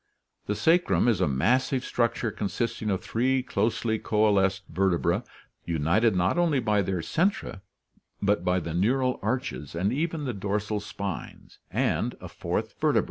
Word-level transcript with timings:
The 0.47 0.55
sacrum 0.55 1.07
is 1.07 1.21
a 1.21 1.27
massive 1.27 1.85
structure 1.85 2.31
consisting 2.31 2.89
of 2.89 3.03
three 3.03 3.43
closely 3.43 3.99
coalesced 3.99 4.63
vertebrae 4.67 5.21
united 5.63 6.15
not 6.15 6.39
only 6.39 6.59
by 6.59 6.81
their 6.81 7.01
centra 7.01 7.61
but 8.19 8.43
by 8.43 8.59
the 8.61 8.73
neural 8.73 9.19
arches 9.21 9.75
and 9.75 9.93
even 9.93 10.25
the 10.25 10.33
dorsal 10.33 10.79
spines, 10.79 11.59
and 11.69 12.15
a 12.19 12.27
fourth 12.27 12.29
vertebra 12.31 12.31
Plate 12.31 12.31
IH4e 12.31 12.49
Carnegie 12.51 12.51
Museum 12.51 12.57
at 12.57 12.69
Pittsburgh. 12.95 12.99